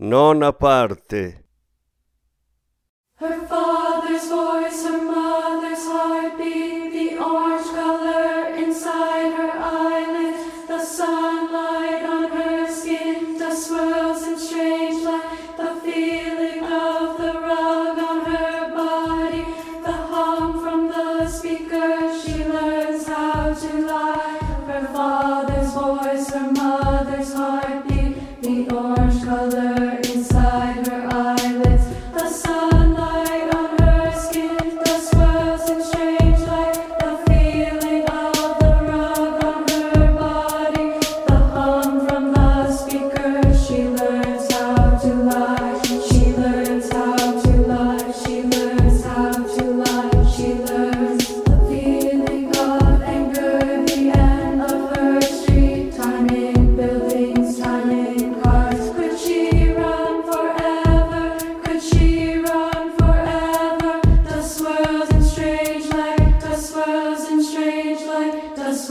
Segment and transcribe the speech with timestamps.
[0.00, 1.42] Nona parte.
[3.16, 6.67] Her father's voice, her mother's heartbeat,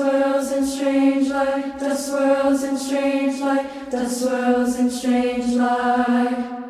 [0.08, 6.66] swirls and strange light, the swirls in strange light, the swirls in strange light.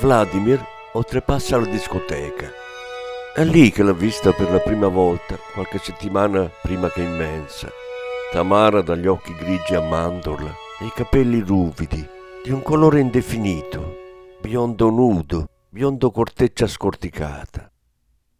[0.00, 0.58] Vladimir
[0.94, 2.50] oltrepassa la discoteca.
[3.34, 7.68] È lì che l'ha vista per la prima volta, qualche settimana prima che in mensa.
[8.32, 12.02] Tamara dagli occhi grigi a mandorla e i capelli ruvidi,
[12.42, 13.94] di un colore indefinito,
[14.40, 17.70] biondo nudo, biondo corteccia scorticata.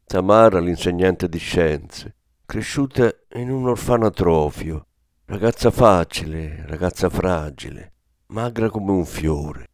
[0.06, 2.14] Tamara, l'insegnante di scienze,
[2.46, 4.86] cresciuta in un orfanatrofio,
[5.26, 7.92] ragazza facile, ragazza fragile,
[8.28, 9.69] magra come un fiore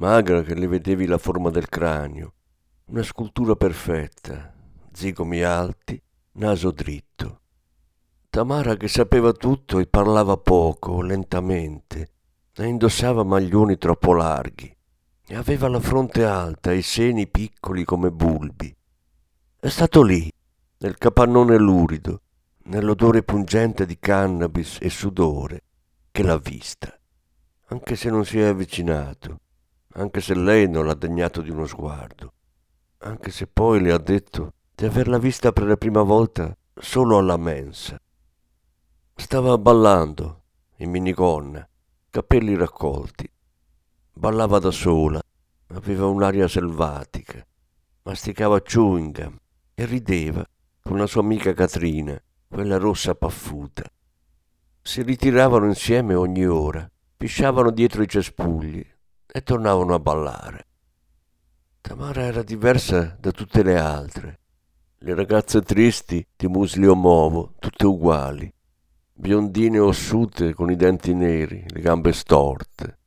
[0.00, 2.32] magra che le vedevi la forma del cranio,
[2.86, 4.50] una scultura perfetta,
[4.92, 6.02] zigomi alti,
[6.32, 7.40] naso dritto.
[8.30, 12.12] Tamara che sapeva tutto e parlava poco, lentamente,
[12.54, 14.74] e indossava maglioni troppo larghi,
[15.26, 18.74] e aveva la fronte alta e i seni piccoli come bulbi.
[19.60, 20.32] È stato lì,
[20.78, 22.22] nel capannone lurido,
[22.64, 25.62] nell'odore pungente di cannabis e sudore,
[26.10, 26.98] che l'ha vista,
[27.66, 29.40] anche se non si è avvicinato
[29.94, 32.32] anche se lei non l'ha degnato di uno sguardo,
[32.98, 37.36] anche se poi le ha detto di averla vista per la prima volta solo alla
[37.36, 38.00] mensa.
[39.14, 40.42] Stava ballando,
[40.76, 41.66] in minigonna,
[42.08, 43.30] capelli raccolti.
[44.12, 45.20] Ballava da sola,
[45.68, 47.44] aveva un'aria selvatica,
[48.02, 49.38] masticava chewing
[49.74, 50.44] e rideva
[50.82, 53.84] con la sua amica Katrina, quella rossa paffuta.
[54.82, 58.82] Si ritiravano insieme ogni ora pisciavano dietro i cespugli
[59.32, 60.66] e tornavano a ballare.
[61.80, 64.40] Tamara era diversa da tutte le altre.
[64.98, 68.52] Le ragazze tristi di Muslio Movo, tutte uguali,
[69.12, 72.98] biondine ossute con i denti neri, le gambe storte.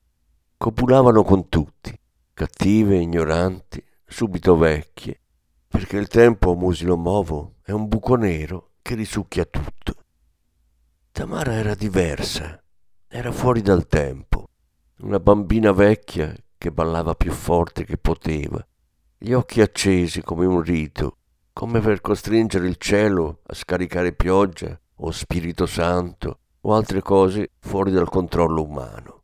[0.58, 1.98] Copulavano con tutti,
[2.34, 5.20] cattive, ignoranti, subito vecchie,
[5.68, 9.96] perché il tempo Muslio Movo è un buco nero che risucchia tutto.
[11.12, 12.62] Tamara era diversa,
[13.08, 14.33] era fuori dal tempo,
[15.04, 18.66] una bambina vecchia che ballava più forte che poteva,
[19.18, 21.18] gli occhi accesi come un rito,
[21.52, 27.92] come per costringere il cielo a scaricare pioggia o Spirito Santo o altre cose fuori
[27.92, 29.23] dal controllo umano.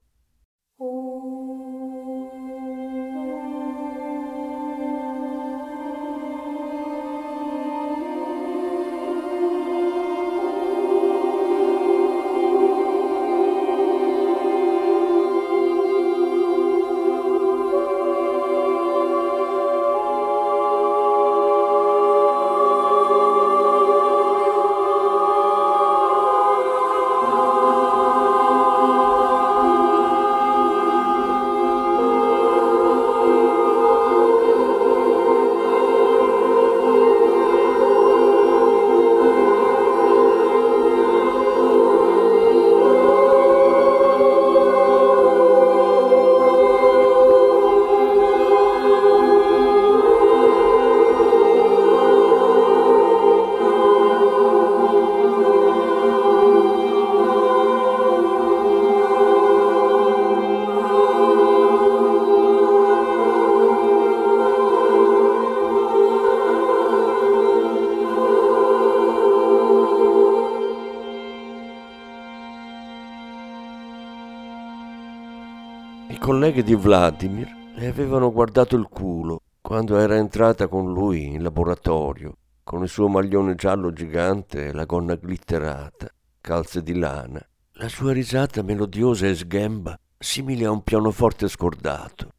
[76.59, 82.35] Colleghe di Vladimir le avevano guardato il culo quando era entrata con lui in laboratorio,
[82.63, 86.07] con il suo maglione giallo gigante e la gonna glitterata,
[86.41, 87.41] calze di lana,
[87.73, 92.29] la sua risata melodiosa e sghemba, simile a un pianoforte scordato.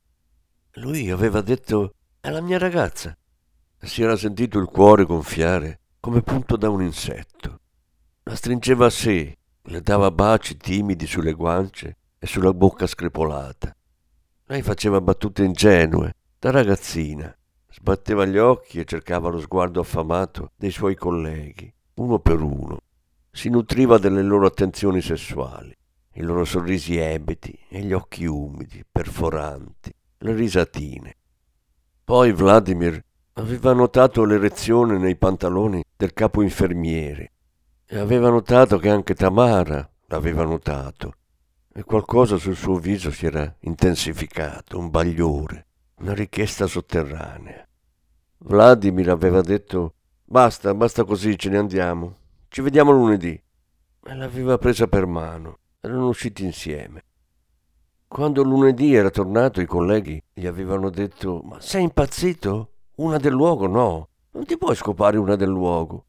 [0.75, 3.17] Lui aveva detto è la mia ragazza.
[3.79, 7.61] Si era sentito il cuore gonfiare come punto da un insetto.
[8.25, 13.75] La stringeva a sé, le dava baci timidi sulle guance e sulla bocca screpolata.
[14.51, 17.33] Lei faceva battute ingenue, da ragazzina.
[17.71, 22.81] Sbatteva gli occhi e cercava lo sguardo affamato dei suoi colleghi, uno per uno.
[23.31, 25.73] Si nutriva delle loro attenzioni sessuali,
[26.15, 31.15] i loro sorrisi ebeti e gli occhi umidi, perforanti, le risatine.
[32.03, 33.01] Poi Vladimir
[33.35, 37.31] aveva notato l'erezione nei pantaloni del capo infermiere
[37.87, 41.15] e aveva notato che anche Tamara l'aveva notato
[41.73, 45.67] e qualcosa sul suo viso si era intensificato, un bagliore,
[45.99, 47.67] una richiesta sotterranea.
[48.39, 49.95] Vladimir aveva detto
[50.25, 52.17] basta, basta così, ce ne andiamo,
[52.49, 53.41] ci vediamo lunedì.
[54.03, 57.05] E l'aveva presa per mano, erano usciti insieme.
[58.09, 62.73] Quando lunedì era tornato i colleghi gli avevano detto ma sei impazzito?
[62.97, 66.07] Una del luogo no, non ti puoi scopare una del luogo.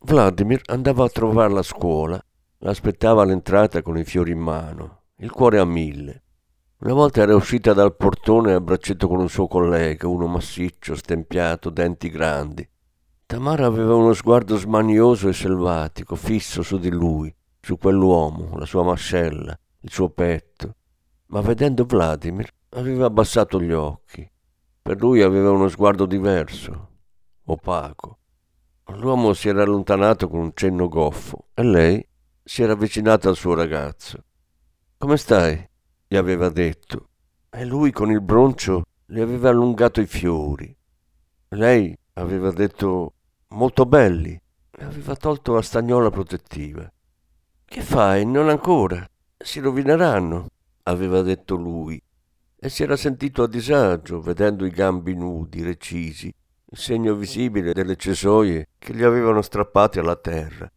[0.00, 2.24] Vladimir andava a trovarla a scuola
[2.62, 6.22] L'aspettava all'entrata con i fiori in mano, il cuore a mille.
[6.80, 11.70] Una volta era uscita dal portone a braccetto con un suo collega, uno massiccio, stempiato,
[11.70, 12.68] denti grandi.
[13.24, 18.82] Tamara aveva uno sguardo smanioso e selvatico, fisso su di lui, su quell'uomo, la sua
[18.82, 20.74] mascella, il suo petto.
[21.28, 24.30] Ma vedendo Vladimir aveva abbassato gli occhi.
[24.82, 26.88] Per lui aveva uno sguardo diverso,
[27.44, 28.18] opaco.
[28.96, 32.08] L'uomo si era allontanato con un cenno goffo e lei
[32.50, 34.24] si era avvicinata al suo ragazzo.
[34.98, 35.64] Come stai?
[36.08, 37.10] gli aveva detto.
[37.48, 40.76] E lui con il broncio le aveva allungato i fiori.
[41.50, 43.14] Lei aveva detto
[43.50, 46.92] molto belli e aveva tolto la stagnola protettiva.
[47.64, 48.26] Che fai?
[48.26, 49.08] Non ancora.
[49.38, 50.48] Si rovineranno,
[50.82, 52.02] aveva detto lui,
[52.56, 57.94] e si era sentito a disagio vedendo i gambi nudi, recisi, il segno visibile delle
[57.94, 60.68] cesoie che gli avevano strappati alla terra.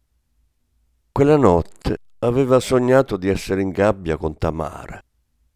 [1.16, 5.00] Quella notte aveva sognato di essere in gabbia con Tamara,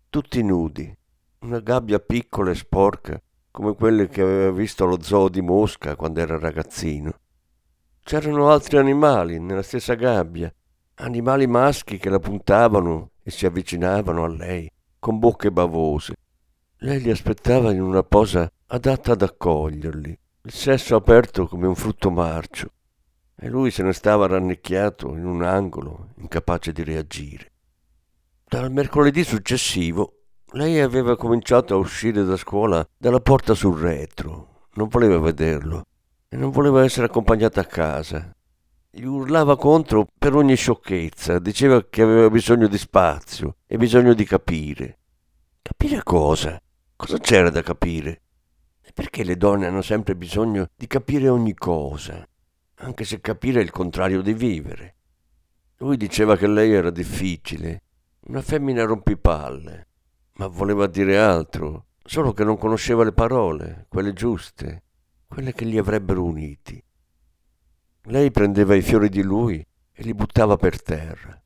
[0.09, 0.97] tutti nudi,
[1.41, 6.21] una gabbia piccola e sporca come quelle che aveva visto allo zoo di Mosca quando
[6.21, 7.13] era ragazzino.
[8.05, 10.49] C'erano altri animali nella stessa gabbia,
[10.95, 16.15] animali maschi che la puntavano e si avvicinavano a lei con bocche bavose.
[16.77, 22.13] Lei li aspettava in una posa adatta ad accoglierli, il sesso aperto come un frutto
[22.13, 22.71] marcio
[23.41, 27.53] e lui se ne stava rannicchiato in un angolo, incapace di reagire.
[28.45, 30.15] Dal mercoledì successivo
[30.53, 34.67] lei aveva cominciato a uscire da scuola dalla porta sul retro.
[34.75, 35.85] Non voleva vederlo
[36.29, 38.33] e non voleva essere accompagnata a casa.
[38.91, 44.25] Gli urlava contro per ogni sciocchezza, diceva che aveva bisogno di spazio e bisogno di
[44.25, 44.99] capire.
[45.61, 46.61] Capire cosa?
[46.97, 48.23] Cosa c'era da capire?
[48.83, 52.27] E perché le donne hanno sempre bisogno di capire ogni cosa,
[52.79, 54.97] anche se capire è il contrario di vivere?
[55.79, 57.83] Lui diceva che lei era difficile,
[58.27, 59.87] una femmina rompipalle,
[60.35, 64.83] ma voleva dire altro, solo che non conosceva le parole, quelle giuste,
[65.27, 66.83] quelle che li avrebbero uniti.
[68.05, 71.41] Lei prendeva i fiori di lui e li buttava per terra.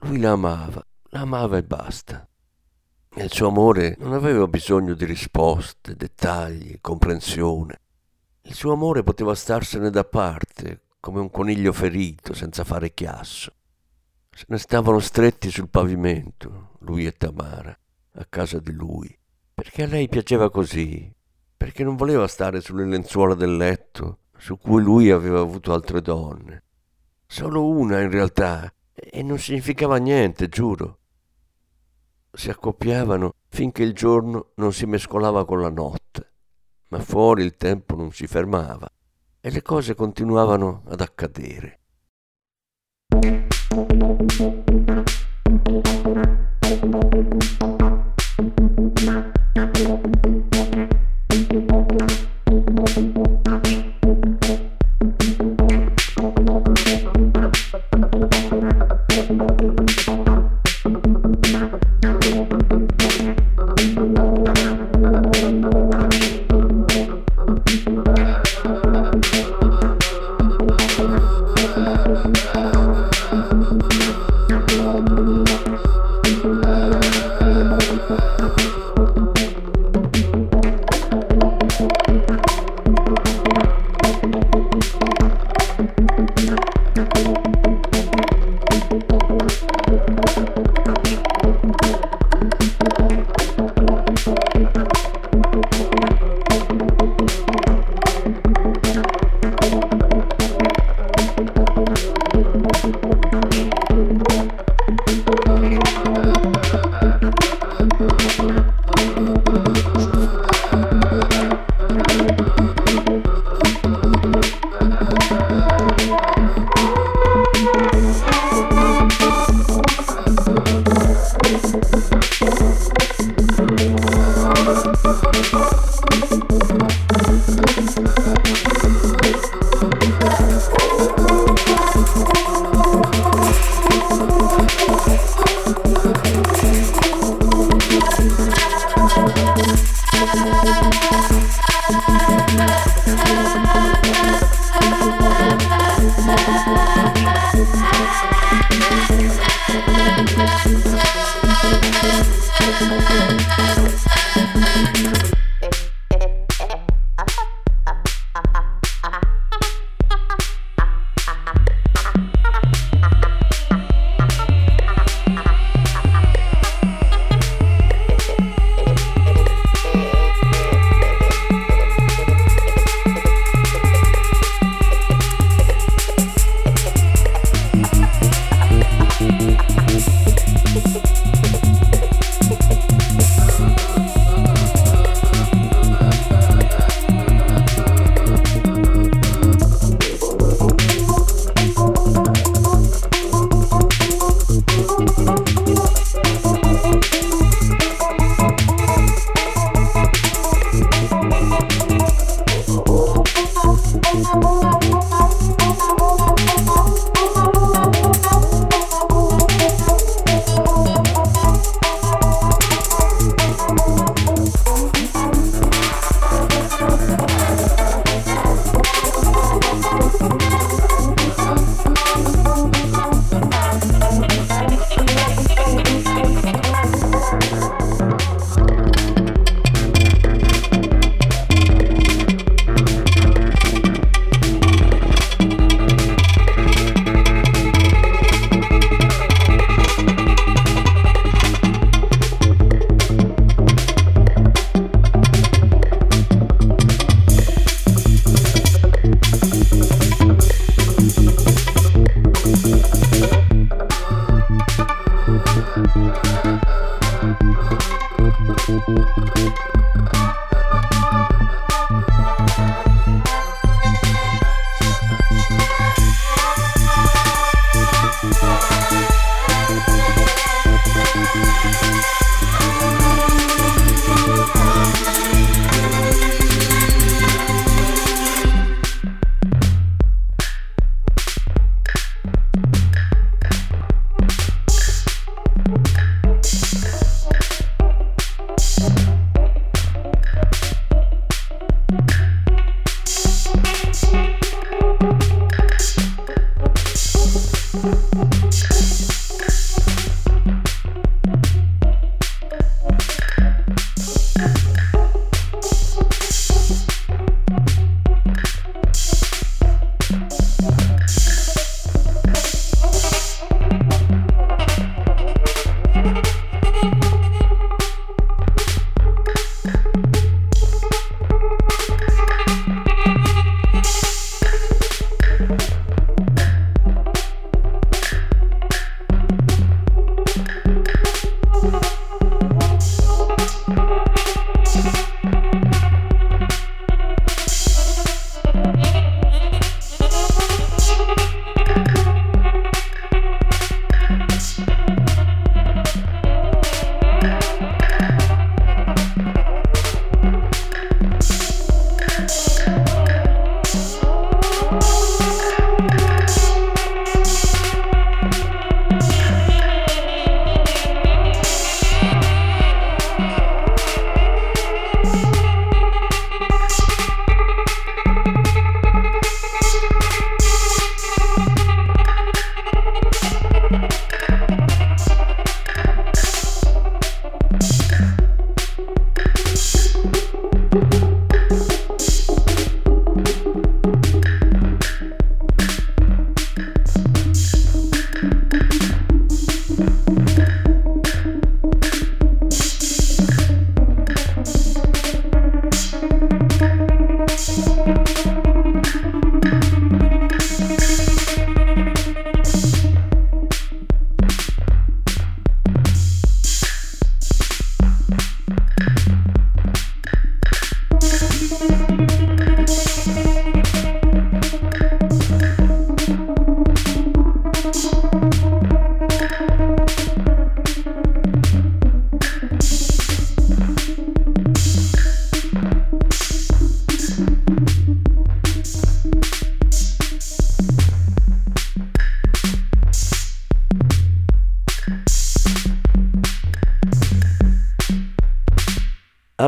[0.00, 2.26] Lui la amava, la amava e basta.
[3.16, 7.80] Il suo amore non aveva bisogno di risposte, dettagli, comprensione.
[8.48, 13.52] Il suo amore poteva starsene da parte, come un coniglio ferito, senza fare chiasso.
[14.30, 17.76] Se ne stavano stretti sul pavimento, lui e Tamara,
[18.12, 19.12] a casa di lui,
[19.52, 21.12] perché a lei piaceva così,
[21.56, 26.62] perché non voleva stare sulle lenzuola del letto su cui lui aveva avuto altre donne.
[27.26, 30.98] Solo una in realtà, e non significava niente, giuro.
[32.30, 36.34] Si accoppiavano finché il giorno non si mescolava con la notte,
[36.88, 38.88] ma fuori il tempo non si fermava
[39.40, 41.80] e le cose continuavano ad accadere.
[46.78, 47.35] Thank you.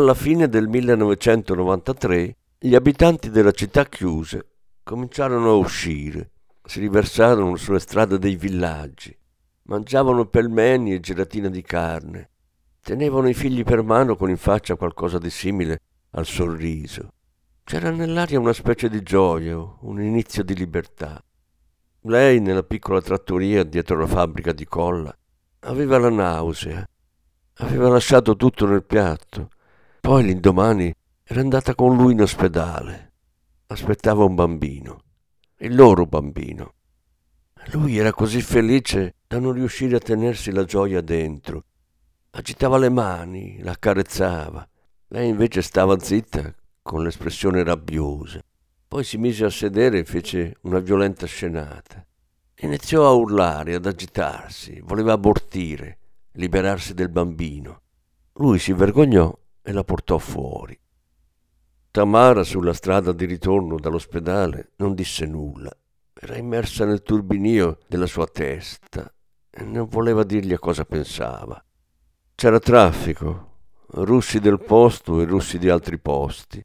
[0.09, 6.31] Alla fine del 1993 gli abitanti della città chiuse cominciarono a uscire,
[6.65, 9.15] si riversarono sulle strade dei villaggi,
[9.65, 12.31] mangiavano pelmeni e gelatina di carne,
[12.81, 17.13] tenevano i figli per mano con in faccia qualcosa di simile al sorriso.
[17.63, 21.23] C'era nell'aria una specie di gioia, un inizio di libertà.
[22.05, 25.15] Lei, nella piccola trattoria dietro la fabbrica di colla,
[25.61, 26.89] aveva la nausea,
[27.57, 29.51] aveva lasciato tutto nel piatto
[30.09, 30.91] poi l'indomani
[31.23, 33.13] era andata con lui in ospedale.
[33.67, 35.03] Aspettava un bambino,
[35.59, 36.73] il loro bambino.
[37.73, 41.65] Lui era così felice da non riuscire a tenersi la gioia dentro.
[42.31, 44.67] Agitava le mani, la accarezzava.
[45.09, 48.41] Lei invece stava zitta, con l'espressione rabbiosa.
[48.89, 52.03] Poi si mise a sedere e fece una violenta scenata.
[52.61, 55.99] Iniziò a urlare, ad agitarsi, voleva abortire,
[56.33, 57.83] liberarsi del bambino.
[58.37, 60.79] Lui si vergognò e la portò fuori.
[61.91, 65.71] Tamara sulla strada di ritorno dall'ospedale non disse nulla.
[66.13, 69.13] Era immersa nel turbinio della sua testa
[69.51, 71.63] e non voleva dirgli a cosa pensava.
[72.35, 76.65] C'era traffico, russi del posto e russi di altri posti.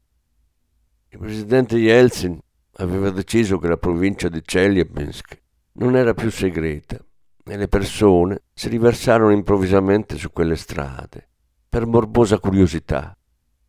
[1.08, 2.38] Il presidente Yeltsin
[2.76, 5.42] aveva deciso che la provincia di Chelyabinsk
[5.74, 6.98] non era più segreta
[7.44, 11.30] e le persone si riversarono improvvisamente su quelle strade
[11.74, 13.18] per morbosa curiosità.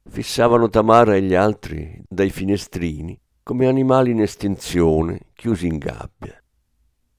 [0.08, 6.40] Fissavano Tamara e gli altri dai finestrini come animali in estinzione, chiusi in gabbia.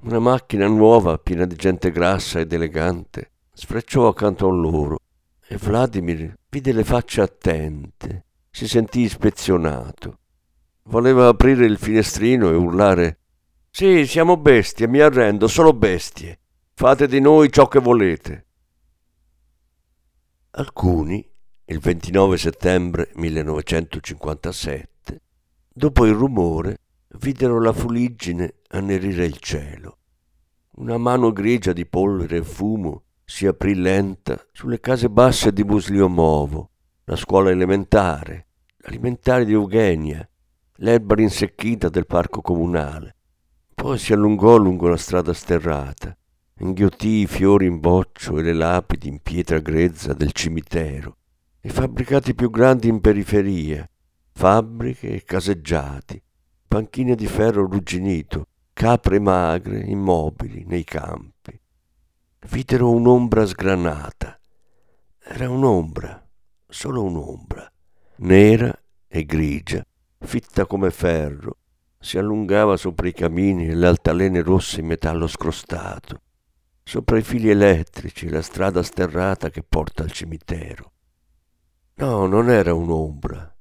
[0.03, 4.99] Una macchina nuova, piena di gente grassa ed elegante, sfrecciò accanto a loro
[5.49, 10.19] e Vladimir vide le facce attente, si sentì ispezionato.
[10.85, 13.19] Voleva aprire il finestrino e urlare
[13.73, 16.39] Sì, siamo bestie, mi arrendo, solo bestie.
[16.75, 18.46] Fate di noi ciò che volete.
[20.59, 21.23] Alcuni
[21.67, 25.21] il 29 settembre 1957,
[25.71, 26.79] dopo il rumore,
[27.19, 29.99] videro la fuliggine annerire il cielo.
[30.77, 36.71] Una mano grigia di polvere e fumo si aprì lenta sulle case basse di Musliomovo,
[37.05, 38.47] la scuola elementare,
[38.79, 40.27] l'alimentare di Eugenia,
[40.77, 43.17] l'erba rinsecchita del parco comunale.
[43.75, 46.17] Poi si allungò lungo la strada sterrata,
[46.59, 51.17] inghiottì i fiori in boccio e le lapidi in pietra grezza del cimitero,
[51.61, 53.89] i fabbricati più grandi in periferia,
[54.33, 56.23] fabbriche e caseggiati,
[56.67, 61.59] panchine di ferro rugginito, capre magre immobili nei campi.
[62.49, 64.39] Videro un'ombra sgranata.
[65.19, 66.25] Era un'ombra,
[66.69, 67.71] solo un'ombra,
[68.19, 68.73] nera
[69.09, 69.85] e grigia,
[70.21, 71.57] fitta come ferro,
[71.99, 76.21] si allungava sopra i camini e le altalene rosse in metallo scrostato,
[76.89, 80.93] sopra i fili elettrici, la strada sterrata che porta al cimitero.
[81.95, 83.57] No, non era un'ombra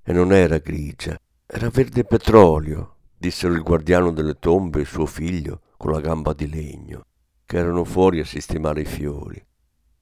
[0.00, 5.62] e non era grigia, era verde petrolio, dissero il guardiano delle tombe e suo figlio
[5.76, 7.06] con la gamba di legno,
[7.44, 9.44] che erano fuori a sistemare i fiori.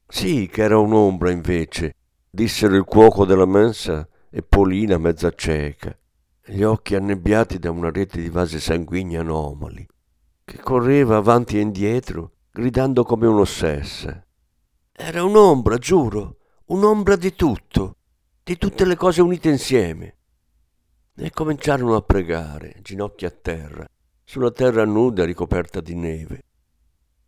[0.07, 1.95] Sì, che era un'ombra invece,
[2.29, 5.97] dissero il cuoco della mensa e Polina mezza cieca,
[6.45, 9.87] gli occhi annebbiati da una rete di vasi sanguigni anomali,
[10.45, 14.27] che correva avanti e indietro, gridando come un'ossessa.
[14.91, 16.39] Era un'ombra, giuro,
[16.69, 17.97] un'ombra di tutto,
[18.43, 20.17] di tutte le cose unite insieme
[21.15, 23.87] e cominciarono a pregare, ginocchia a terra,
[24.25, 26.45] sulla terra nuda ricoperta di neve.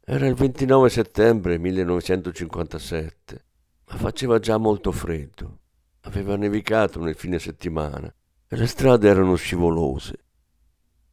[0.03, 3.45] Era il 29 settembre 1957,
[3.89, 5.59] ma faceva già molto freddo.
[6.05, 8.11] Aveva nevicato nel fine settimana
[8.49, 10.25] e le strade erano scivolose.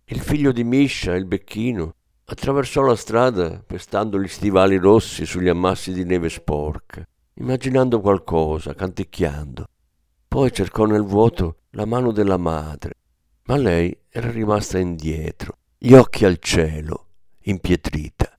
[0.06, 1.96] Il figlio di Miscia, il becchino,
[2.28, 9.66] attraversò la strada pestando gli stivali rossi sugli ammassi di neve sporca, immaginando qualcosa, canticchiando.
[10.28, 12.94] Poi cercò nel vuoto la mano della madre,
[13.44, 17.08] ma lei era rimasta indietro, gli occhi al cielo,
[17.42, 18.32] impietrita.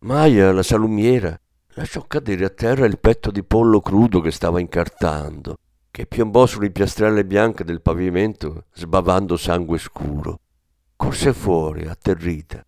[0.00, 1.38] Maya, la salumiera,
[1.74, 5.56] lasciò cadere a terra il petto di pollo crudo che stava incartando,
[5.90, 10.40] che piombò sulle piastrelle bianche del pavimento sbavando sangue scuro.
[10.96, 12.64] Corse fuori, atterrita.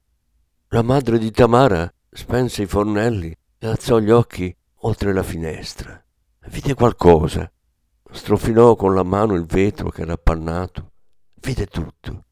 [0.74, 6.04] La madre di Tamara spense i fornelli e alzò gli occhi oltre la finestra.
[6.48, 7.48] Vide qualcosa,
[8.10, 10.90] strofinò con la mano il vetro che era appannato,
[11.34, 12.24] vide tutto.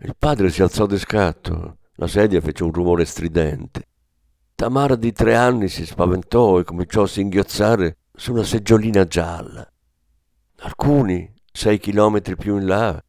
[0.00, 3.88] Il padre si alzò di scatto, la sedia fece un rumore stridente.
[4.54, 9.66] Tamara di tre anni si spaventò e cominciò a singhiozzare su una seggiolina gialla.
[10.58, 13.02] Alcuni, sei chilometri più in là,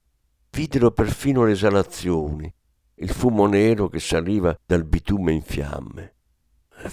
[0.49, 2.55] videro perfino le esalazioni,
[3.01, 6.13] il fumo nero che saliva dal bitume in fiamme.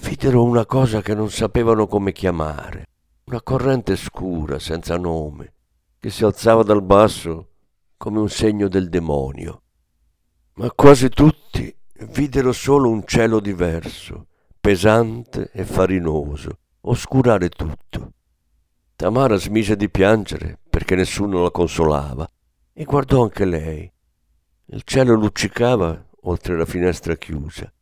[0.01, 2.87] Videro una cosa che non sapevano come chiamare,
[3.25, 5.53] una corrente scura, senza nome,
[5.99, 7.49] che si alzava dal basso
[7.95, 9.61] come un segno del demonio.
[10.55, 11.73] Ma quasi tutti
[12.07, 14.27] videro solo un cielo diverso,
[14.59, 18.13] pesante e farinoso, oscurare tutto.
[18.95, 22.27] Tamara smise di piangere perché nessuno la consolava
[22.73, 23.91] e guardò anche lei.
[24.71, 27.73] Il cielo luccicava oltre la finestra chiusa.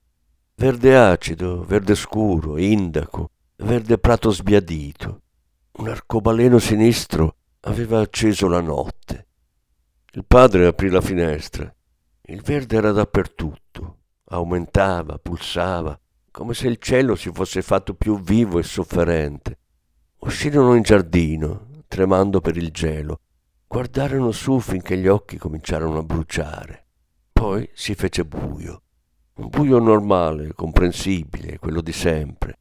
[0.55, 5.21] Verde acido, verde scuro, indaco, verde prato sbiadito.
[5.79, 9.27] Un arcobaleno sinistro aveva acceso la notte.
[10.13, 11.69] Il padre aprì la finestra.
[12.21, 13.97] Il verde era dappertutto,
[14.29, 15.99] aumentava, pulsava,
[16.31, 19.57] come se il cielo si fosse fatto più vivo e sofferente.
[20.19, 23.19] Uscirono in giardino, tremando per il gelo.
[23.69, 26.85] Guardarono su finché gli occhi cominciarono a bruciare.
[27.33, 28.81] Poi si fece buio.
[29.35, 32.59] Un buio normale, comprensibile, quello di sempre.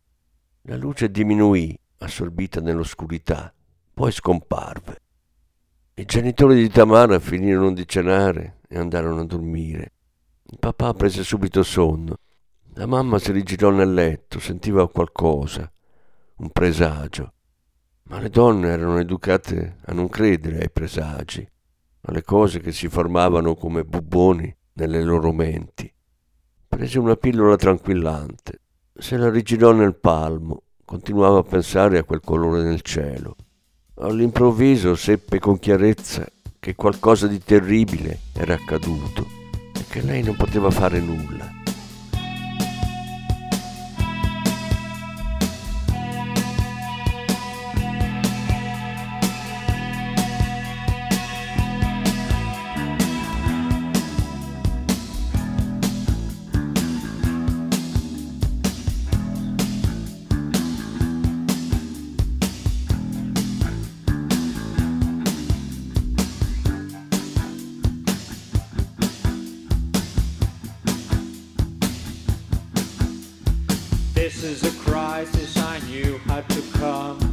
[0.62, 3.54] La luce diminuì assorbita nell'oscurità,
[3.94, 5.00] poi scomparve.
[5.94, 9.92] I genitori di Tamara finirono di cenare e andarono a dormire.
[10.42, 12.16] Il papà prese subito sonno.
[12.74, 15.70] La mamma si rigirò nel letto, sentiva qualcosa,
[16.38, 17.32] un presagio.
[18.08, 21.46] Ma le donne erano educate a non credere ai presagi,
[22.02, 25.92] alle cose che si formavano come bubboni nelle loro menti.
[26.68, 28.60] Prese una pillola tranquillante,
[28.92, 33.34] se la rigirò nel palmo Continuava a pensare a quel colore nel cielo.
[33.96, 36.24] All'improvviso seppe con chiarezza
[36.60, 39.26] che qualcosa di terribile era accaduto
[39.74, 41.55] e che lei non poteva fare nulla.
[74.26, 77.25] This is a crisis I knew had to come.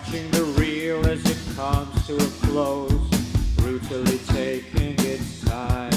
[0.00, 3.10] watching the reel as it comes to a close,
[3.56, 5.92] brutally taking its time.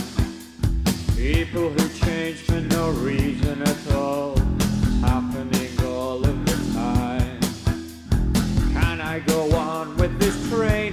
[1.15, 4.37] People who change for no reason at all,
[4.99, 7.39] happening all of the time.
[8.73, 10.92] Can I go on with this train?